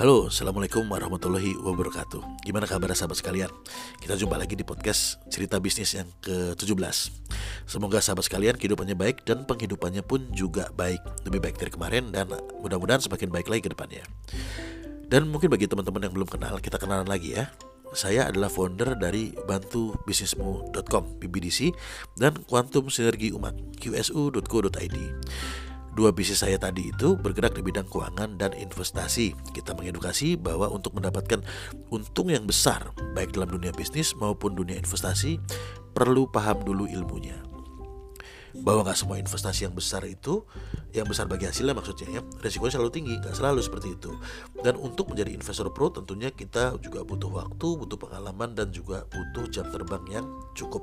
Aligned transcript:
Halo, 0.00 0.32
Assalamualaikum 0.32 0.88
warahmatullahi 0.88 1.60
wabarakatuh. 1.60 2.40
Gimana 2.48 2.64
kabar 2.64 2.88
sahabat 2.96 3.20
sekalian? 3.20 3.52
Kita 4.00 4.16
jumpa 4.16 4.40
lagi 4.40 4.56
di 4.56 4.64
podcast 4.64 5.20
cerita 5.28 5.60
bisnis 5.60 5.92
yang 5.92 6.08
ke-17 6.24 7.12
Semoga 7.68 8.00
sahabat 8.00 8.24
sekalian 8.24 8.56
kehidupannya 8.56 8.96
baik 8.96 9.28
dan 9.28 9.44
penghidupannya 9.44 10.00
pun 10.00 10.24
juga 10.32 10.72
baik. 10.72 11.04
Lebih 11.28 11.44
baik 11.44 11.60
dari 11.60 11.68
kemarin 11.68 12.08
dan 12.16 12.32
mudah-mudahan 12.64 13.04
semakin 13.04 13.28
baik 13.28 13.52
lagi 13.52 13.68
ke 13.68 13.76
depannya. 13.76 14.00
Dan 15.12 15.28
mungkin 15.28 15.52
bagi 15.52 15.68
teman-teman 15.68 16.08
yang 16.08 16.16
belum 16.16 16.32
kenal, 16.32 16.56
kita 16.64 16.80
kenalan 16.80 17.04
lagi 17.04 17.36
ya. 17.36 17.52
Saya 17.92 18.32
adalah 18.32 18.48
founder 18.48 18.96
dari 18.96 19.36
bantubisnismu.com 19.36 21.20
BBDC 21.20 21.76
dan 22.16 22.40
Quantum 22.48 22.88
Sinergi 22.88 23.36
Umat 23.36 23.52
qsu.co.id 23.76 24.96
Dua 25.90 26.14
bisnis 26.14 26.38
saya 26.38 26.54
tadi 26.54 26.94
itu 26.94 27.18
bergerak 27.18 27.58
di 27.58 27.66
bidang 27.66 27.90
keuangan 27.90 28.38
dan 28.38 28.54
investasi. 28.54 29.34
Kita 29.50 29.74
mengedukasi 29.74 30.38
bahwa 30.38 30.70
untuk 30.70 30.94
mendapatkan 30.94 31.42
untung 31.90 32.30
yang 32.30 32.46
besar, 32.46 32.94
baik 33.18 33.34
dalam 33.34 33.50
dunia 33.50 33.74
bisnis 33.74 34.14
maupun 34.14 34.54
dunia 34.54 34.78
investasi, 34.78 35.42
perlu 35.90 36.30
paham 36.30 36.62
dulu 36.62 36.86
ilmunya. 36.86 37.34
Bahwa 38.62 38.86
nggak 38.86 38.98
semua 38.98 39.18
investasi 39.18 39.66
yang 39.66 39.74
besar 39.74 40.06
itu, 40.06 40.46
yang 40.94 41.06
besar 41.06 41.26
bagi 41.26 41.46
hasilnya 41.46 41.74
maksudnya 41.74 42.18
ya, 42.18 42.22
resikonya 42.38 42.78
selalu 42.78 42.90
tinggi, 42.94 43.14
nggak 43.18 43.34
selalu 43.34 43.58
seperti 43.62 43.94
itu. 43.94 44.10
Dan 44.62 44.78
untuk 44.78 45.10
menjadi 45.10 45.34
investor 45.34 45.74
pro 45.74 45.90
tentunya 45.90 46.30
kita 46.30 46.78
juga 46.78 47.02
butuh 47.02 47.30
waktu, 47.30 47.66
butuh 47.78 47.98
pengalaman 47.98 48.54
dan 48.54 48.70
juga 48.70 49.06
butuh 49.10 49.46
jam 49.50 49.66
terbang 49.70 50.02
yang 50.10 50.26
cukup. 50.54 50.82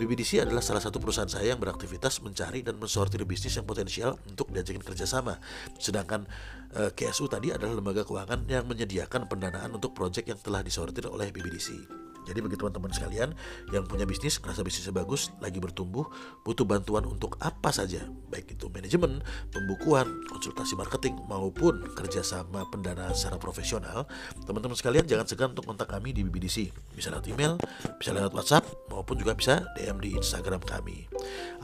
BBDC 0.00 0.40
adalah 0.40 0.64
salah 0.64 0.80
satu 0.80 0.96
perusahaan 0.96 1.28
saya 1.28 1.52
yang 1.52 1.60
beraktivitas 1.60 2.24
mencari 2.24 2.64
dan 2.64 2.80
mensortir 2.80 3.20
bisnis 3.28 3.52
yang 3.60 3.68
potensial 3.68 4.16
untuk 4.24 4.48
diajakin 4.48 4.80
kerjasama. 4.80 5.36
Sedangkan 5.76 6.24
eh, 6.72 6.88
KSU 6.96 7.28
tadi 7.28 7.52
adalah 7.52 7.76
lembaga 7.76 8.08
keuangan 8.08 8.48
yang 8.48 8.64
menyediakan 8.64 9.28
pendanaan 9.28 9.76
untuk 9.76 9.92
proyek 9.92 10.32
yang 10.32 10.40
telah 10.40 10.64
disortir 10.64 11.04
oleh 11.04 11.28
BBDC. 11.28 12.09
Jadi 12.28 12.38
bagi 12.44 12.56
teman-teman 12.56 12.92
sekalian 12.92 13.32
yang 13.72 13.84
punya 13.88 14.04
bisnis, 14.04 14.36
merasa 14.42 14.60
bisnisnya 14.60 14.92
bagus, 14.92 15.32
lagi 15.40 15.58
bertumbuh, 15.58 16.06
butuh 16.44 16.64
bantuan 16.68 17.06
untuk 17.08 17.40
apa 17.40 17.72
saja, 17.72 18.04
baik 18.28 18.54
itu 18.54 18.68
manajemen, 18.68 19.24
pembukuan, 19.50 20.06
konsultasi 20.28 20.76
marketing, 20.76 21.16
maupun 21.26 21.84
kerjasama 21.96 22.66
pendanaan 22.68 23.16
secara 23.16 23.40
profesional, 23.40 24.04
teman-teman 24.44 24.76
sekalian 24.76 25.04
jangan 25.08 25.26
segan 25.26 25.48
untuk 25.56 25.66
kontak 25.66 25.88
kami 25.88 26.12
di 26.12 26.22
BBDC. 26.26 26.70
Bisa 26.94 27.08
lewat 27.10 27.26
email, 27.30 27.56
bisa 27.96 28.12
lewat 28.12 28.32
WhatsApp, 28.36 28.64
maupun 28.92 29.16
juga 29.16 29.32
bisa 29.34 29.64
DM 29.78 29.98
di 30.00 30.16
Instagram 30.16 30.60
kami. 30.62 31.08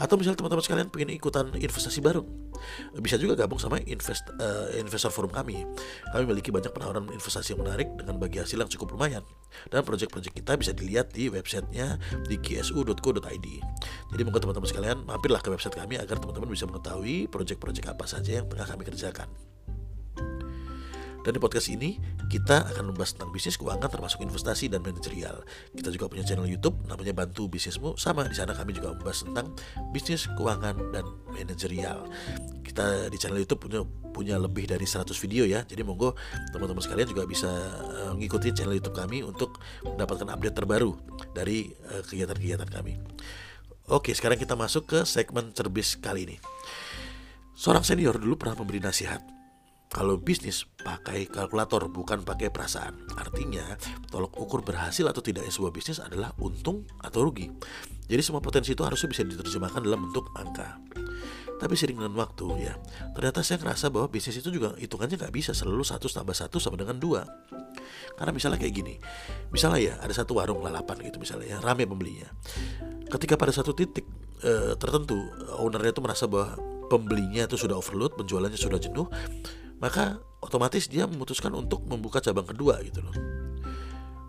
Atau 0.01 0.17
misalnya 0.17 0.41
teman-teman 0.41 0.65
sekalian 0.65 0.89
pengen 0.89 1.11
ikutan 1.13 1.47
investasi 1.53 2.01
baru, 2.01 2.25
bisa 2.99 3.17
juga 3.21 3.39
gabung 3.39 3.61
sama 3.61 3.81
invest, 3.85 4.27
uh, 4.41 4.73
investor 4.77 5.13
forum 5.13 5.33
kami. 5.33 5.65
Kami 6.13 6.23
memiliki 6.27 6.51
banyak 6.51 6.73
penawaran 6.73 7.07
investasi 7.11 7.55
yang 7.55 7.63
menarik 7.65 7.89
dengan 7.95 8.17
bagi 8.21 8.43
hasil 8.43 8.59
yang 8.59 8.71
cukup 8.71 8.97
lumayan. 8.97 9.23
Dan 9.71 9.87
proyek-proyek 9.87 10.37
kita 10.37 10.59
bisa 10.59 10.73
dilihat 10.77 11.15
di 11.15 11.33
websitenya 11.33 11.97
di 12.27 12.37
ksu.co.id. 12.37 13.49
Jadi 14.13 14.23
moga 14.27 14.39
teman-teman 14.43 14.69
sekalian 14.69 14.99
mampirlah 15.07 15.41
ke 15.41 15.49
website 15.53 15.77
kami 15.79 15.97
agar 15.97 16.21
teman-teman 16.21 16.51
bisa 16.51 16.69
mengetahui 16.69 17.31
proyek-proyek 17.31 17.89
apa 17.89 18.05
saja 18.05 18.43
yang 18.43 18.47
tengah 18.51 18.67
kami 18.67 18.83
kerjakan. 18.85 19.29
Dan 21.27 21.35
di 21.35 21.43
podcast 21.43 21.67
ini 21.75 21.99
kita 22.31 22.71
akan 22.71 22.95
membahas 22.95 23.19
tentang 23.19 23.35
bisnis 23.35 23.59
keuangan 23.59 23.91
termasuk 23.91 24.23
investasi 24.23 24.71
dan 24.71 24.79
manajerial. 24.79 25.43
Kita 25.75 25.91
juga 25.91 26.07
punya 26.07 26.23
channel 26.23 26.47
YouTube 26.47 26.79
namanya 26.87 27.11
Bantu 27.19 27.51
Bisnismu. 27.51 27.99
Sama 27.99 28.31
di 28.31 28.39
sana 28.39 28.55
kami 28.55 28.71
juga 28.71 28.95
membahas 28.95 29.27
tentang 29.27 29.51
bisnis 29.91 30.31
keuangan 30.39 30.79
dan 30.95 31.03
manajerial. 31.35 32.07
Kita 32.63 33.11
di 33.11 33.19
channel 33.19 33.43
YouTube 33.43 33.67
punya 33.67 33.83
punya 34.15 34.39
lebih 34.39 34.71
dari 34.71 34.87
100 34.87 35.11
video 35.19 35.51
ya. 35.51 35.67
Jadi 35.67 35.83
monggo 35.83 36.15
teman-teman 36.55 36.79
sekalian 36.79 37.11
juga 37.11 37.27
bisa 37.27 37.51
mengikuti 38.15 38.55
channel 38.55 38.79
YouTube 38.79 38.95
kami 38.95 39.27
untuk 39.27 39.59
mendapatkan 39.83 40.31
update 40.31 40.55
terbaru 40.63 40.95
dari 41.35 41.75
uh, 41.91 42.07
kegiatan-kegiatan 42.07 42.71
kami. 42.71 43.03
Oke, 43.91 44.15
sekarang 44.15 44.39
kita 44.39 44.55
masuk 44.55 44.87
ke 44.87 44.99
segmen 45.03 45.51
cerbis 45.51 45.99
kali 45.99 46.31
ini. 46.31 46.39
Seorang 47.59 47.83
senior 47.83 48.15
dulu 48.15 48.39
pernah 48.39 48.55
memberi 48.55 48.79
nasihat 48.79 49.36
kalau 49.87 50.19
bisnis 50.19 50.67
pakai 50.83 51.31
kalkulator 51.31 51.87
bukan 51.89 52.27
pakai 52.27 52.51
perasaan. 52.51 53.07
Artinya, 53.17 53.79
tolok 54.11 54.35
ukur 54.37 54.61
berhasil 54.67 55.07
atau 55.07 55.23
tidaknya 55.23 55.51
sebuah 55.51 55.73
bisnis 55.73 56.03
adalah 56.03 56.35
untung 56.43 56.85
atau 57.01 57.27
rugi. 57.27 57.49
Jadi 58.07 58.23
semua 58.23 58.43
potensi 58.43 58.75
itu 58.75 58.83
harusnya 58.87 59.11
bisa 59.11 59.23
diterjemahkan 59.27 59.83
dalam 59.83 60.11
bentuk 60.11 60.31
angka. 60.39 60.79
Tapi 61.57 61.73
sering 61.73 61.97
dengan 61.97 62.13
waktu 62.21 62.69
ya, 62.69 62.77
ternyata 63.17 63.41
saya 63.41 63.57
ngerasa 63.65 63.89
bahwa 63.89 64.13
bisnis 64.13 64.37
itu 64.37 64.53
juga 64.53 64.77
hitungannya 64.77 65.17
nggak 65.17 65.33
bisa 65.33 65.57
selalu 65.57 65.83
satu 65.89 66.05
tambah 66.13 66.37
satu 66.37 66.61
sama 66.61 66.77
dengan 66.77 67.01
dua. 67.01 67.25
Karena 68.17 68.33
misalnya 68.33 68.61
kayak 68.61 68.75
gini, 68.77 68.95
misalnya 69.49 69.81
ya 69.81 69.95
ada 70.01 70.13
satu 70.13 70.37
warung 70.37 70.61
lalapan 70.61 71.01
gitu 71.09 71.17
misalnya 71.17 71.57
ya, 71.57 71.59
rame 71.65 71.89
pembelinya. 71.89 72.29
Ketika 73.09 73.41
pada 73.41 73.57
satu 73.57 73.73
titik 73.73 74.05
e, 74.45 74.77
tertentu 74.77 75.17
ownernya 75.57 75.97
itu 75.97 76.05
merasa 76.05 76.29
bahwa 76.29 76.61
pembelinya 76.93 77.49
itu 77.49 77.57
sudah 77.57 77.81
overload, 77.81 78.15
penjualannya 78.21 78.59
sudah 78.61 78.77
jenuh, 78.77 79.09
maka 79.81 80.21
otomatis 80.41 80.87
dia 80.87 81.05
memutuskan 81.09 81.53
untuk 81.53 81.85
membuka 81.89 82.23
cabang 82.23 82.47
kedua 82.47 82.81
gitu 82.85 83.03
loh. 83.03 83.17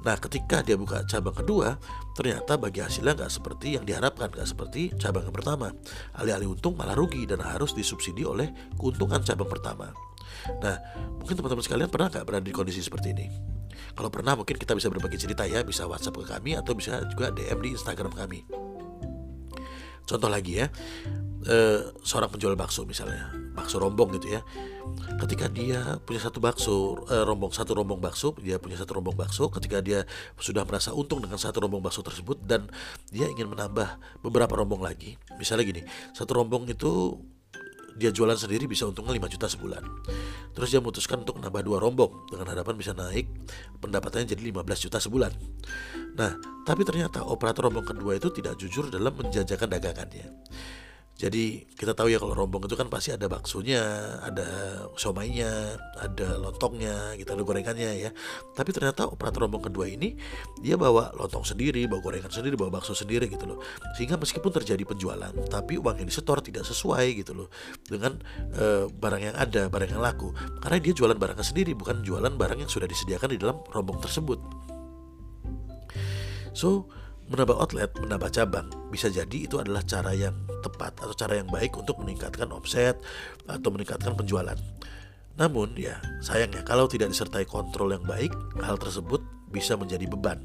Nah, 0.08 0.16
ketika 0.24 0.64
dia 0.64 0.80
buka 0.80 1.04
cabang 1.04 1.36
kedua, 1.36 1.76
ternyata 2.16 2.56
bagi 2.56 2.80
hasilnya 2.80 3.18
nggak 3.18 3.34
seperti 3.34 3.76
yang 3.76 3.84
diharapkan, 3.84 4.32
nggak 4.32 4.48
seperti 4.48 4.96
cabang 4.96 5.28
yang 5.28 5.36
pertama. 5.36 5.68
Alih-alih 6.16 6.56
untung 6.56 6.80
malah 6.80 6.96
rugi 6.96 7.28
dan 7.28 7.44
harus 7.44 7.76
disubsidi 7.76 8.24
oleh 8.24 8.48
keuntungan 8.80 9.20
cabang 9.26 9.52
pertama. 9.52 9.92
Nah, 10.64 10.80
mungkin 11.20 11.36
teman-teman 11.36 11.66
sekalian 11.66 11.90
pernah 11.92 12.08
nggak 12.08 12.24
berada 12.24 12.46
di 12.46 12.56
kondisi 12.56 12.80
seperti 12.80 13.12
ini? 13.12 13.28
Kalau 13.98 14.08
pernah, 14.08 14.38
mungkin 14.38 14.56
kita 14.56 14.78
bisa 14.78 14.88
berbagi 14.88 15.20
cerita 15.20 15.44
ya, 15.44 15.66
bisa 15.66 15.84
WhatsApp 15.90 16.24
ke 16.24 16.26
kami 16.30 16.56
atau 16.56 16.72
bisa 16.78 17.04
juga 17.12 17.34
DM 17.34 17.60
di 17.60 17.70
Instagram 17.76 18.14
kami. 18.14 18.48
Contoh 20.08 20.32
lagi 20.32 20.64
ya, 20.64 20.72
eh, 21.48 21.80
seorang 22.04 22.30
penjual 22.30 22.54
bakso 22.60 22.84
misalnya, 22.84 23.32
bakso 23.56 23.80
rombong 23.80 24.20
gitu 24.20 24.36
ya. 24.36 24.44
Ketika 25.18 25.48
dia 25.48 26.00
punya 26.04 26.20
satu 26.20 26.44
bakso 26.44 27.08
eh, 27.08 27.24
rombong 27.24 27.56
satu 27.56 27.74
rombong 27.74 28.04
bakso 28.04 28.36
dia 28.38 28.60
punya 28.60 28.76
satu 28.76 29.00
rombong 29.00 29.16
bakso. 29.16 29.48
Ketika 29.48 29.80
dia 29.80 30.04
sudah 30.38 30.68
merasa 30.68 30.92
untung 30.92 31.24
dengan 31.24 31.40
satu 31.40 31.64
rombong 31.64 31.80
bakso 31.80 32.04
tersebut 32.04 32.44
dan 32.44 32.68
dia 33.10 33.32
ingin 33.32 33.48
menambah 33.48 33.98
beberapa 34.22 34.60
rombong 34.60 34.84
lagi. 34.84 35.16
Misalnya 35.40 35.64
gini 35.64 35.82
satu 36.12 36.44
rombong 36.44 36.68
itu 36.68 37.16
dia 37.98 38.14
jualan 38.14 38.38
sendiri 38.38 38.70
bisa 38.70 38.86
untungnya 38.86 39.18
5 39.18 39.34
juta 39.34 39.50
sebulan. 39.50 39.82
Terus 40.54 40.70
dia 40.70 40.78
memutuskan 40.78 41.26
untuk 41.26 41.42
menambah 41.42 41.66
dua 41.66 41.82
rombong. 41.82 42.30
Dengan 42.30 42.54
harapan 42.54 42.78
bisa 42.78 42.94
naik 42.94 43.26
pendapatannya 43.82 44.38
jadi 44.38 44.54
15 44.54 44.86
juta 44.86 45.02
sebulan. 45.02 45.34
Nah 46.14 46.38
tapi 46.62 46.86
ternyata 46.86 47.26
operator 47.26 47.72
rombong 47.72 47.88
kedua 47.88 48.20
itu 48.20 48.30
tidak 48.30 48.60
jujur 48.62 48.94
dalam 48.94 49.16
menjajakan 49.18 49.72
dagangannya 49.72 50.30
jadi 51.18 51.66
kita 51.74 51.98
tahu 51.98 52.14
ya 52.14 52.22
kalau 52.22 52.38
rombong 52.38 52.70
itu 52.70 52.78
kan 52.78 52.94
pasti 52.94 53.10
ada 53.10 53.26
baksonya, 53.26 53.82
ada 54.22 54.46
somainya, 55.02 55.74
ada 55.98 56.38
lontongnya, 56.38 57.18
gitu 57.18 57.34
ada 57.34 57.42
gorengannya 57.42 57.90
ya. 57.98 58.14
Tapi 58.54 58.70
ternyata 58.70 59.10
operator 59.10 59.50
rombong 59.50 59.66
kedua 59.66 59.90
ini 59.90 60.14
dia 60.62 60.78
bawa 60.78 61.10
lontong 61.18 61.42
sendiri, 61.42 61.90
bawa 61.90 62.06
gorengan 62.06 62.30
sendiri, 62.30 62.54
bawa 62.54 62.78
bakso 62.78 62.94
sendiri 62.94 63.26
gitu 63.34 63.50
loh. 63.50 63.58
Sehingga 63.98 64.22
meskipun 64.22 64.62
terjadi 64.62 64.86
penjualan, 64.86 65.34
tapi 65.50 65.82
uang 65.82 65.98
yang 65.98 66.06
disetor 66.06 66.38
tidak 66.46 66.70
sesuai 66.70 67.18
gitu 67.18 67.34
loh 67.34 67.50
dengan 67.90 68.22
e, 68.54 68.86
barang 68.86 69.22
yang 69.34 69.36
ada, 69.42 69.74
barang 69.74 69.98
yang 69.98 70.04
laku. 70.06 70.30
Karena 70.62 70.78
dia 70.78 70.94
jualan 70.94 71.18
barangnya 71.18 71.46
sendiri, 71.50 71.74
bukan 71.74 72.06
jualan 72.06 72.38
barang 72.38 72.62
yang 72.62 72.70
sudah 72.70 72.86
disediakan 72.86 73.34
di 73.34 73.42
dalam 73.42 73.58
rombong 73.74 73.98
tersebut. 74.06 74.38
So 76.54 76.86
menambah 77.28 77.58
outlet, 77.60 77.92
menambah 78.00 78.32
cabang, 78.32 78.70
bisa 78.94 79.12
jadi 79.12 79.38
itu 79.50 79.60
adalah 79.60 79.84
cara 79.84 80.16
yang 80.16 80.47
tepat 80.68 81.00
atau 81.00 81.16
cara 81.16 81.40
yang 81.40 81.48
baik 81.48 81.74
untuk 81.80 81.98
meningkatkan 82.04 82.52
omset 82.52 83.00
atau 83.48 83.70
meningkatkan 83.72 84.14
penjualan. 84.14 84.60
Namun 85.40 85.78
ya 85.80 86.02
sayangnya 86.20 86.66
kalau 86.68 86.92
tidak 86.92 87.14
disertai 87.14 87.48
kontrol 87.48 87.96
yang 87.96 88.04
baik, 88.04 88.36
hal 88.60 88.76
tersebut 88.76 89.24
bisa 89.48 89.80
menjadi 89.80 90.04
beban. 90.06 90.44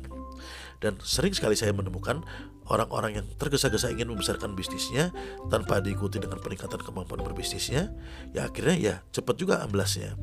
Dan 0.83 0.99
sering 0.99 1.31
sekali 1.31 1.55
saya 1.55 1.71
menemukan 1.71 2.27
orang-orang 2.67 3.23
yang 3.23 3.27
tergesa-gesa 3.39 3.95
ingin 3.95 4.11
membesarkan 4.11 4.59
bisnisnya 4.59 5.15
tanpa 5.47 5.79
diikuti 5.79 6.19
dengan 6.19 6.43
peningkatan 6.43 6.83
kemampuan 6.83 7.23
berbisnisnya, 7.23 7.95
ya 8.35 8.51
akhirnya 8.51 8.77
ya 8.79 8.95
cepat 9.15 9.39
juga 9.39 9.63
amblasnya. 9.63 10.19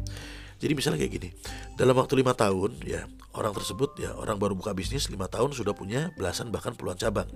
Jadi 0.59 0.73
misalnya 0.75 0.99
kayak 0.99 1.13
gini, 1.15 1.29
dalam 1.79 1.95
waktu 1.95 2.19
lima 2.19 2.35
tahun 2.35 2.83
ya 2.83 3.07
orang 3.31 3.55
tersebut 3.55 3.95
ya 3.95 4.11
orang 4.19 4.35
baru 4.35 4.59
buka 4.59 4.75
bisnis 4.75 5.07
lima 5.07 5.31
tahun 5.31 5.55
sudah 5.55 5.71
punya 5.71 6.11
belasan 6.19 6.51
bahkan 6.51 6.75
puluhan 6.75 6.99
cabang. 6.99 7.31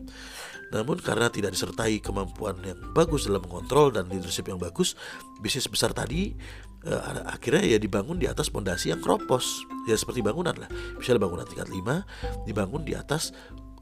Namun 0.76 1.00
karena 1.00 1.32
tidak 1.32 1.56
disertai 1.56 2.04
kemampuan 2.04 2.60
yang 2.68 2.76
bagus 2.92 3.32
dalam 3.32 3.40
mengontrol 3.48 3.96
dan 3.96 4.12
leadership 4.12 4.52
yang 4.52 4.60
bagus, 4.60 5.00
bisnis 5.40 5.72
besar 5.72 5.96
tadi 5.96 6.36
eh, 6.84 7.02
akhirnya 7.24 7.64
ya 7.64 7.80
dibangun 7.80 8.20
di 8.20 8.28
atas 8.28 8.52
pondasi 8.52 8.92
yang 8.92 9.00
kropos. 9.00 9.64
Ya 9.88 9.96
seperti 9.96 10.20
bangunan 10.20 10.60
lah. 10.60 10.68
Misalnya 11.00 11.24
bangunan 11.24 11.48
tingkat 11.48 11.72
lima 11.72 12.04
dibangun 12.44 12.84
di 12.84 12.92
atas 12.92 13.32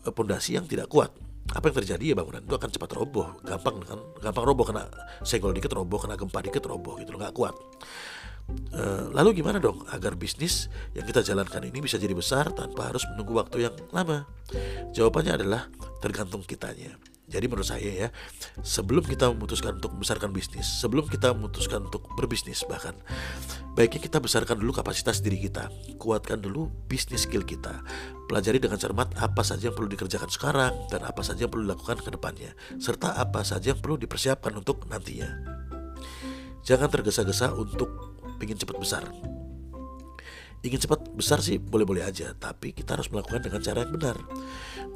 eh, 0.05 0.13
pondasi 0.13 0.61
yang 0.61 0.69
tidak 0.69 0.85
kuat. 0.85 1.09
Apa 1.57 1.73
yang 1.73 1.81
terjadi? 1.81 2.13
Ya 2.13 2.15
bangunan 2.15 2.45
itu 2.45 2.53
akan 2.53 2.69
cepat 2.69 2.93
roboh. 2.93 3.41
Gampang 3.41 3.81
kan? 3.81 3.97
Gampang 4.21 4.45
roboh 4.45 4.69
kena 4.69 4.85
senggol 5.25 5.57
dikit 5.57 5.73
roboh 5.73 5.97
kena 5.97 6.13
gempa 6.13 6.45
dikit 6.45 6.61
roboh 6.69 7.01
gitu 7.01 7.17
nggak 7.17 7.33
kuat 7.33 7.57
lalu 9.12 9.44
gimana 9.44 9.59
dong 9.59 9.83
agar 9.92 10.15
bisnis 10.15 10.71
yang 10.95 11.03
kita 11.03 11.21
jalankan 11.21 11.62
ini 11.68 11.83
bisa 11.83 12.00
jadi 12.00 12.15
besar 12.15 12.50
tanpa 12.56 12.92
harus 12.92 13.03
menunggu 13.13 13.38
waktu 13.38 13.68
yang 13.69 13.75
lama? 13.92 14.27
Jawabannya 14.95 15.38
adalah 15.39 15.68
tergantung 16.00 16.44
kitanya. 16.44 16.95
Jadi 17.31 17.48
menurut 17.48 17.63
saya 17.63 17.88
ya, 17.88 18.07
sebelum 18.59 19.07
kita 19.07 19.31
memutuskan 19.31 19.80
untuk 19.80 19.95
membesarkan 19.95 20.36
bisnis, 20.36 20.68
sebelum 20.68 21.07
kita 21.07 21.31
memutuskan 21.31 21.88
untuk 21.88 22.03
berbisnis 22.19 22.68
bahkan, 22.68 22.92
baiknya 23.71 24.03
kita 24.03 24.19
besarkan 24.19 24.59
dulu 24.59 24.75
kapasitas 24.75 25.24
diri 25.24 25.39
kita, 25.39 25.71
kuatkan 25.95 26.44
dulu 26.44 26.68
bisnis 26.92 27.24
skill 27.24 27.48
kita, 27.48 27.88
pelajari 28.27 28.59
dengan 28.59 28.75
cermat 28.75 29.15
apa 29.15 29.48
saja 29.48 29.71
yang 29.71 29.75
perlu 29.80 29.88
dikerjakan 29.88 30.27
sekarang 30.27 30.75
dan 30.92 31.07
apa 31.07 31.24
saja 31.24 31.48
yang 31.48 31.51
perlu 31.56 31.71
dilakukan 31.71 32.03
ke 32.03 32.12
depannya, 32.12 32.51
serta 32.83 33.15
apa 33.15 33.48
saja 33.48 33.71
yang 33.71 33.80
perlu 33.80 33.95
dipersiapkan 33.95 34.51
untuk 34.51 34.83
nantinya. 34.92 35.31
Jangan 36.68 36.92
tergesa-gesa 36.92 37.56
untuk 37.56 38.11
ingin 38.43 38.57
cepat 38.57 38.77
besar. 38.77 39.03
Ingin 40.61 40.77
cepat 40.77 41.09
besar 41.17 41.41
sih 41.41 41.57
boleh-boleh 41.57 42.05
aja, 42.05 42.38
tapi 42.38 42.69
kita 42.69 42.93
harus 42.93 43.09
melakukan 43.09 43.41
dengan 43.41 43.65
cara 43.65 43.81
yang 43.81 43.93
benar. 43.97 44.17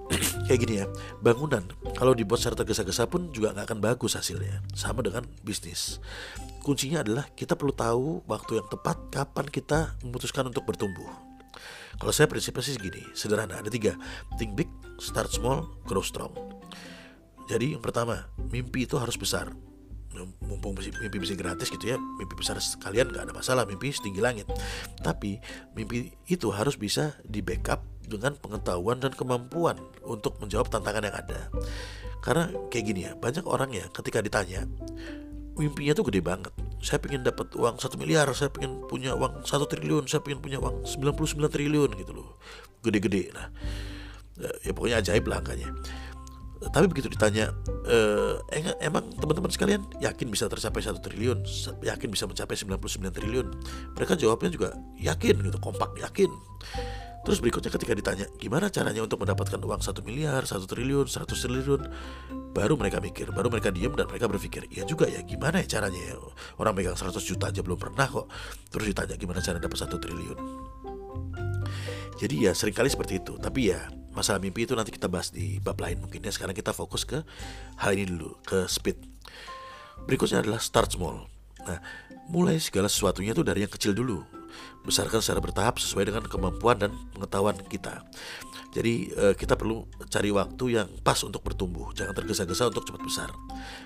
Kayak 0.45 0.59
gini 0.61 0.73
ya, 0.77 0.85
bangunan 1.25 1.65
kalau 1.97 2.13
dibuat 2.13 2.37
secara 2.37 2.61
tergesa-gesa 2.61 3.09
pun 3.09 3.33
juga 3.33 3.49
nggak 3.49 3.73
akan 3.73 3.79
bagus 3.81 4.13
hasilnya. 4.13 4.61
Sama 4.77 5.01
dengan 5.01 5.25
bisnis. 5.41 5.97
Kuncinya 6.61 7.01
adalah 7.01 7.25
kita 7.33 7.57
perlu 7.57 7.73
tahu 7.73 8.21
waktu 8.29 8.61
yang 8.61 8.67
tepat 8.69 8.97
kapan 9.09 9.45
kita 9.49 9.97
memutuskan 10.05 10.45
untuk 10.53 10.69
bertumbuh. 10.69 11.09
Kalau 11.97 12.13
saya 12.13 12.29
prinsipnya 12.29 12.61
sih 12.61 12.77
gini, 12.77 13.01
sederhana. 13.17 13.57
Ada 13.57 13.73
tiga, 13.73 13.97
think 14.37 14.53
big, 14.53 14.69
start 15.01 15.33
small, 15.33 15.65
grow 15.89 16.05
strong. 16.05 16.33
Jadi 17.49 17.73
yang 17.73 17.81
pertama, 17.81 18.29
mimpi 18.53 18.85
itu 18.85 19.01
harus 19.01 19.17
besar 19.17 19.49
mumpung 20.39 20.79
mimpi 20.79 21.17
bisa 21.19 21.35
gratis 21.35 21.67
gitu 21.67 21.91
ya 21.91 21.97
mimpi 21.99 22.33
besar 22.39 22.55
sekalian 22.57 23.11
nggak 23.11 23.27
ada 23.29 23.33
masalah 23.35 23.63
mimpi 23.67 23.91
setinggi 23.91 24.23
langit. 24.23 24.47
Tapi 25.03 25.37
mimpi 25.75 26.15
itu 26.31 26.47
harus 26.55 26.79
bisa 26.79 27.19
di 27.27 27.43
backup 27.43 27.83
dengan 28.05 28.37
pengetahuan 28.37 29.01
dan 29.01 29.11
kemampuan 29.11 29.75
untuk 30.05 30.39
menjawab 30.39 30.71
tantangan 30.71 31.03
yang 31.09 31.17
ada. 31.17 31.51
Karena 32.23 32.49
kayak 32.71 32.85
gini 32.85 33.01
ya 33.05 33.11
banyak 33.17 33.45
orang 33.45 33.73
ya 33.75 33.85
ketika 33.91 34.23
ditanya 34.23 34.63
mimpinya 35.59 35.91
tuh 35.91 36.07
gede 36.07 36.23
banget. 36.23 36.53
Saya 36.79 37.01
pengen 37.01 37.25
dapat 37.25 37.51
uang 37.57 37.81
satu 37.81 37.97
miliar 37.97 38.29
saya 38.31 38.53
pengen 38.53 38.85
punya 38.85 39.17
uang 39.17 39.43
satu 39.43 39.65
triliun 39.65 40.05
saya 40.05 40.21
pengen 40.21 40.39
punya 40.39 40.61
uang 40.61 40.85
99 40.85 41.35
triliun 41.49 41.91
gitu 41.99 42.11
loh. 42.13 42.37
Gede-gede. 42.85 43.33
Nah 43.33 43.49
ya 44.63 44.71
pokoknya 44.75 44.99
ajaib 44.99 45.25
lah 45.31 45.39
angkanya 45.39 45.71
tapi 46.71 46.89
begitu 46.89 47.11
ditanya 47.11 47.53
e, 47.85 47.97
emang 48.81 49.05
teman-teman 49.17 49.51
sekalian 49.51 49.81
yakin 50.01 50.27
bisa 50.31 50.49
tercapai 50.49 50.81
satu 50.81 51.01
triliun? 51.01 51.45
Yakin 51.83 52.09
bisa 52.09 52.25
mencapai 52.25 52.55
99 52.57 53.11
triliun? 53.11 53.47
Mereka 53.93 54.17
jawabnya 54.17 54.49
juga 54.49 54.69
yakin 54.97 55.35
gitu 55.45 55.57
kompak 55.61 55.97
yakin. 55.99 56.31
Terus 57.25 57.41
berikutnya 57.41 57.73
ketika 57.73 57.93
ditanya 57.97 58.25
gimana 58.37 58.69
caranya 58.69 59.01
untuk 59.01 59.17
mendapatkan 59.17 59.57
uang 59.57 59.81
satu 59.81 60.05
miliar 60.05 60.45
satu 60.45 60.69
triliun 60.69 61.09
100 61.09 61.25
triliun? 61.25 61.81
Baru 62.53 62.77
mereka 62.77 63.01
mikir 63.01 63.33
baru 63.33 63.49
mereka 63.49 63.73
diem 63.73 63.91
dan 63.97 64.05
mereka 64.05 64.29
berpikir 64.29 64.69
ya 64.69 64.85
juga 64.85 65.09
ya 65.09 65.25
gimana 65.25 65.65
ya 65.65 65.67
caranya 65.67 66.13
ya? 66.13 66.15
Orang 66.61 66.77
megang 66.77 66.93
100 66.93 67.17
juta 67.25 67.49
aja 67.49 67.65
belum 67.65 67.81
pernah 67.81 68.05
kok. 68.05 68.29
Terus 68.69 68.85
ditanya 68.93 69.17
gimana 69.17 69.41
cara 69.41 69.57
dapat 69.57 69.73
satu 69.73 69.97
triliun? 69.97 70.37
Jadi 72.15 72.45
ya 72.45 72.53
sering 72.53 72.77
kali 72.77 72.93
seperti 72.93 73.19
itu. 73.19 73.41
Tapi 73.41 73.73
ya 73.73 73.81
masalah 74.15 74.39
mimpi 74.39 74.63
itu 74.63 74.73
nanti 74.73 74.89
kita 74.89 75.11
bahas 75.11 75.29
di 75.29 75.59
bab 75.59 75.77
lain 75.77 76.01
mungkin 76.01 76.23
ya. 76.23 76.31
Sekarang 76.31 76.55
kita 76.55 76.71
fokus 76.71 77.03
ke 77.03 77.21
hal 77.77 77.91
ini 77.93 78.09
dulu, 78.09 78.39
ke 78.41 78.65
speed. 78.65 78.97
Berikutnya 80.07 80.41
adalah 80.41 80.63
start 80.63 80.95
small. 80.95 81.27
Nah, 81.65 81.79
mulai 82.31 82.57
segala 82.57 82.87
sesuatunya 82.87 83.35
itu 83.35 83.43
dari 83.43 83.67
yang 83.67 83.73
kecil 83.73 83.91
dulu. 83.91 84.23
Besarkan 84.87 85.19
secara 85.19 85.43
bertahap 85.43 85.81
sesuai 85.81 86.07
dengan 86.07 86.23
kemampuan 86.23 86.79
dan 86.79 86.95
pengetahuan 87.11 87.57
kita. 87.67 88.05
Jadi 88.75 89.07
eh, 89.11 89.33
kita 89.35 89.55
perlu 89.55 89.87
cari 90.11 90.29
waktu 90.35 90.65
yang 90.79 90.87
pas 90.99 91.19
untuk 91.23 91.43
bertumbuh. 91.43 91.95
Jangan 91.95 92.11
tergesa-gesa 92.11 92.71
untuk 92.71 92.83
cepat 92.87 93.01
besar. 93.03 93.29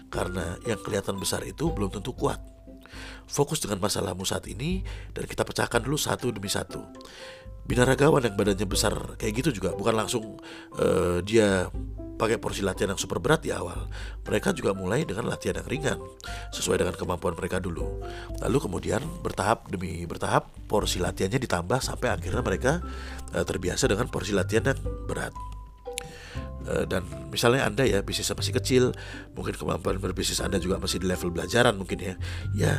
Karena 0.10 0.58
yang 0.66 0.82
kelihatan 0.82 1.18
besar 1.18 1.46
itu 1.46 1.70
belum 1.70 1.94
tentu 1.94 2.14
kuat. 2.14 2.42
Fokus 3.30 3.62
dengan 3.62 3.82
masalahmu 3.84 4.26
saat 4.26 4.46
ini 4.50 4.82
dan 5.14 5.30
kita 5.30 5.46
pecahkan 5.46 5.82
dulu 5.82 5.98
satu 5.98 6.34
demi 6.34 6.50
satu 6.50 6.82
binaragawan 7.70 8.26
yang 8.26 8.34
badannya 8.34 8.66
besar 8.66 8.98
kayak 9.22 9.46
gitu 9.46 9.62
juga 9.62 9.78
bukan 9.78 9.94
langsung 9.94 10.42
uh, 10.82 11.22
dia 11.22 11.70
pakai 12.20 12.42
porsi 12.42 12.66
latihan 12.66 12.92
yang 12.92 13.00
super 13.00 13.24
berat 13.24 13.46
di 13.46 13.54
awal. 13.56 13.88
Mereka 14.28 14.52
juga 14.52 14.76
mulai 14.76 15.08
dengan 15.08 15.30
latihan 15.30 15.64
yang 15.64 15.70
ringan 15.70 16.00
sesuai 16.52 16.84
dengan 16.84 16.98
kemampuan 16.98 17.32
mereka 17.38 17.64
dulu. 17.64 18.04
Lalu 18.44 18.58
kemudian 18.60 19.00
bertahap 19.24 19.72
demi 19.72 20.04
bertahap 20.04 20.52
porsi 20.68 21.00
latihannya 21.00 21.40
ditambah 21.40 21.80
sampai 21.80 22.12
akhirnya 22.12 22.44
mereka 22.44 22.84
uh, 23.32 23.46
terbiasa 23.46 23.88
dengan 23.88 24.12
porsi 24.12 24.36
latihan 24.36 24.76
yang 24.76 24.80
berat. 25.08 25.32
Eh, 26.68 26.86
dan 26.92 27.08
misalnya 27.32 27.64
anda 27.64 27.88
ya 27.88 28.04
bisnis 28.04 28.28
masih 28.36 28.52
kecil 28.52 28.84
mungkin 29.32 29.56
kemampuan 29.56 29.96
berbisnis 29.96 30.44
anda 30.44 30.60
juga 30.60 30.76
masih 30.76 31.00
di 31.00 31.08
level 31.08 31.32
belajaran 31.32 31.74
mungkin 31.80 31.98
ya. 32.04 32.16
Ya 32.52 32.74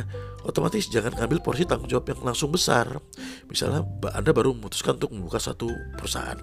otomatis 0.45 0.85
jangan 0.85 1.17
ngambil 1.17 1.41
porsi 1.41 1.65
tanggung 1.65 1.89
jawab 1.89 2.05
yang 2.13 2.21
langsung 2.21 2.53
besar. 2.53 3.01
Misalnya 3.49 3.81
anda 4.13 4.31
baru 4.31 4.53
memutuskan 4.53 5.01
untuk 5.01 5.11
membuka 5.17 5.41
satu 5.41 5.69
perusahaan 5.97 6.37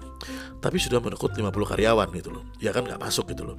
tapi 0.59 0.75
sudah 0.75 0.99
merekrut 0.99 1.31
50 1.31 1.47
karyawan 1.47 2.07
gitu 2.11 2.29
loh. 2.35 2.43
Ya 2.59 2.75
kan 2.75 2.83
nggak 2.83 2.99
masuk 2.99 3.31
gitu 3.31 3.47
loh. 3.47 3.57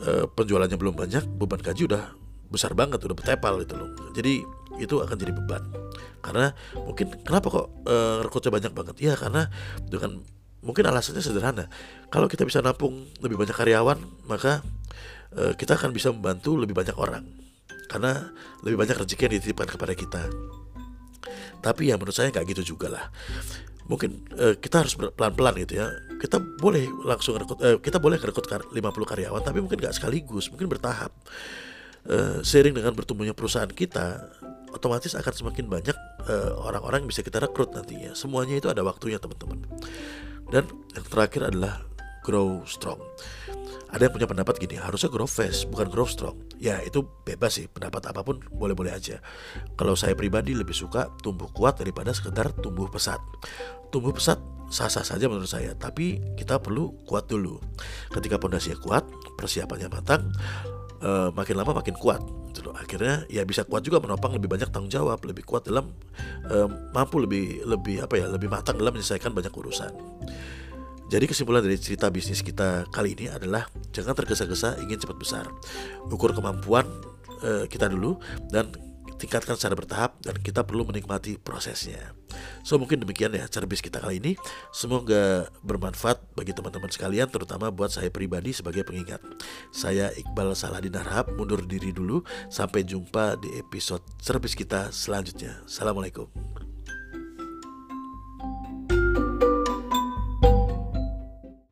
E, 0.00 0.24
penjualannya 0.32 0.80
belum 0.80 0.96
banyak 0.96 1.28
beban 1.36 1.60
gaji 1.60 1.84
udah 1.84 2.16
besar 2.48 2.72
banget 2.72 3.04
udah 3.04 3.12
betepal 3.12 3.60
gitu 3.60 3.76
loh. 3.76 3.92
Jadi 4.16 4.40
itu 4.80 4.94
akan 5.04 5.16
jadi 5.20 5.32
beban. 5.36 5.62
Karena 6.24 6.50
mungkin 6.74 7.12
kenapa 7.20 7.46
kok 7.52 7.66
e, 7.84 7.94
rekrutnya 8.24 8.52
banyak 8.56 8.72
banget? 8.72 8.96
Ya 9.04 9.12
karena 9.14 9.52
dengan 9.84 10.24
mungkin 10.62 10.84
alasannya 10.86 11.22
sederhana. 11.22 11.70
Kalau 12.10 12.26
kita 12.26 12.42
bisa 12.42 12.58
nampung 12.58 13.06
lebih 13.22 13.38
banyak 13.38 13.54
karyawan, 13.54 13.98
maka 14.26 14.64
uh, 15.34 15.52
kita 15.54 15.78
akan 15.78 15.94
bisa 15.94 16.10
membantu 16.10 16.58
lebih 16.58 16.74
banyak 16.74 16.96
orang. 16.98 17.24
Karena 17.88 18.32
lebih 18.66 18.76
banyak 18.76 18.96
rezeki 19.00 19.22
yang 19.28 19.34
dititipkan 19.40 19.68
kepada 19.68 19.94
kita. 19.96 20.22
Tapi 21.58 21.90
ya 21.90 21.94
menurut 21.96 22.14
saya 22.14 22.30
nggak 22.30 22.46
gitu 22.54 22.76
juga 22.76 22.92
lah. 22.92 23.04
Mungkin 23.88 24.28
uh, 24.36 24.54
kita 24.60 24.84
harus 24.84 24.94
pelan-pelan 24.94 25.64
gitu 25.64 25.80
ya. 25.80 25.88
Kita 26.20 26.36
boleh 26.40 26.84
langsung 27.06 27.38
rekrut, 27.38 27.58
uh, 27.62 27.78
kita 27.80 27.96
boleh 27.96 28.20
rekrut 28.20 28.44
50 28.44 28.74
karyawan, 28.84 29.40
tapi 29.40 29.64
mungkin 29.64 29.80
nggak 29.80 29.96
sekaligus, 29.96 30.52
mungkin 30.52 30.68
bertahap. 30.68 31.14
Uh, 32.08 32.40
seiring 32.40 32.72
dengan 32.72 32.92
bertumbuhnya 32.96 33.36
perusahaan 33.36 33.68
kita, 33.68 34.32
otomatis 34.72 35.12
akan 35.12 35.32
semakin 35.34 35.66
banyak 35.68 35.96
orang-orang 36.60 37.00
uh, 37.00 37.02
yang 37.04 37.10
bisa 37.10 37.24
kita 37.24 37.40
rekrut 37.40 37.72
nantinya. 37.72 38.12
Semuanya 38.12 38.60
itu 38.60 38.68
ada 38.68 38.84
waktunya 38.84 39.16
teman-teman. 39.16 39.64
Dan 40.48 40.64
yang 40.96 41.06
terakhir 41.08 41.52
adalah 41.52 41.84
grow 42.24 42.64
strong. 42.64 43.00
Ada 43.88 44.08
yang 44.08 44.12
punya 44.20 44.28
pendapat 44.28 44.60
gini, 44.60 44.76
harusnya 44.76 45.08
grow 45.08 45.24
fast, 45.24 45.64
bukan 45.72 45.88
grow 45.88 46.04
strong. 46.04 46.36
Ya 46.60 46.76
itu 46.84 47.08
bebas 47.24 47.56
sih, 47.56 47.72
pendapat 47.72 48.04
apa 48.12 48.20
pun 48.20 48.36
boleh-boleh 48.52 48.92
aja. 48.92 49.16
Kalau 49.80 49.96
saya 49.96 50.12
pribadi 50.12 50.52
lebih 50.52 50.76
suka 50.76 51.08
tumbuh 51.24 51.48
kuat 51.48 51.80
daripada 51.80 52.12
sekedar 52.12 52.52
tumbuh 52.60 52.84
pesat. 52.92 53.16
Tumbuh 53.88 54.12
pesat 54.12 54.36
sah-sah 54.68 55.00
saja 55.00 55.24
menurut 55.32 55.48
saya, 55.48 55.72
tapi 55.72 56.20
kita 56.36 56.60
perlu 56.60 56.92
kuat 57.08 57.32
dulu. 57.32 57.56
Ketika 58.12 58.36
pondasinya 58.36 58.76
kuat, 58.76 59.08
persiapannya 59.40 59.88
matang, 59.88 60.28
uh, 61.02 61.28
makin 61.34 61.54
lama 61.58 61.78
makin 61.78 61.94
kuat 61.98 62.22
gitu 62.52 62.70
loh. 62.70 62.74
Akhirnya 62.74 63.26
ya 63.30 63.42
bisa 63.44 63.62
kuat 63.66 63.84
juga 63.84 64.02
menopang 64.02 64.34
lebih 64.34 64.50
banyak 64.50 64.70
tanggung 64.72 64.90
jawab, 64.90 65.22
lebih 65.26 65.44
kuat 65.46 65.66
dalam 65.66 65.92
uh, 66.50 66.68
mampu 66.94 67.22
lebih 67.22 67.62
lebih 67.66 68.02
apa 68.02 68.14
ya, 68.18 68.26
lebih 68.26 68.48
matang 68.50 68.78
dalam 68.78 68.94
menyelesaikan 68.94 69.30
banyak 69.34 69.52
urusan. 69.52 69.92
Jadi 71.08 71.24
kesimpulan 71.24 71.64
dari 71.64 71.80
cerita 71.80 72.12
bisnis 72.12 72.44
kita 72.44 72.84
kali 72.92 73.16
ini 73.16 73.32
adalah 73.32 73.64
jangan 73.96 74.12
tergesa-gesa 74.12 74.76
ingin 74.84 75.00
cepat 75.00 75.16
besar. 75.16 75.44
Ukur 76.04 76.36
kemampuan 76.36 76.84
uh, 77.40 77.64
kita 77.64 77.88
dulu 77.88 78.20
dan 78.52 78.68
tingkatkan 79.18 79.58
secara 79.58 79.74
bertahap 79.74 80.16
dan 80.22 80.38
kita 80.38 80.62
perlu 80.62 80.86
menikmati 80.86 81.36
prosesnya. 81.36 82.14
So 82.62 82.78
mungkin 82.78 83.02
demikian 83.02 83.34
ya 83.34 83.50
cerbis 83.50 83.82
kita 83.82 83.98
kali 83.98 84.22
ini. 84.22 84.32
Semoga 84.70 85.50
bermanfaat 85.66 86.22
bagi 86.38 86.54
teman-teman 86.54 86.88
sekalian 86.88 87.26
terutama 87.26 87.74
buat 87.74 87.90
saya 87.90 88.08
pribadi 88.08 88.54
sebagai 88.54 88.86
pengingat. 88.86 89.18
Saya 89.74 90.14
Iqbal 90.14 90.54
Saladin 90.54 90.94
Harhab 90.94 91.34
mundur 91.34 91.60
diri 91.66 91.90
dulu. 91.90 92.22
Sampai 92.48 92.86
jumpa 92.86 93.36
di 93.42 93.58
episode 93.58 94.06
cerbis 94.22 94.54
kita 94.54 94.94
selanjutnya. 94.94 95.58
Assalamualaikum. 95.66 96.30